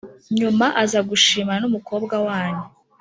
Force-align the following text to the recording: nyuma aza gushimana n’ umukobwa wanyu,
nyuma 0.39 0.65
aza 0.83 0.99
gushimana 1.09 1.61
n’ 1.61 1.65
umukobwa 1.69 2.15
wanyu, 2.27 2.65